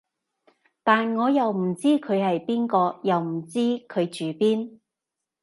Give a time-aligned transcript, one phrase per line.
[0.83, 4.79] 但我又唔知佢係邊個，又唔知佢住邊